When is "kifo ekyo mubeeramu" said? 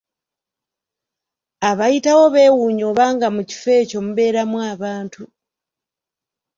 3.49-4.57